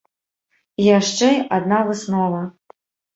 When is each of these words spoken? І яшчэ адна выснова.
І 0.79 0.87
яшчэ 0.99 1.29
адна 1.57 1.81
выснова. 1.91 2.41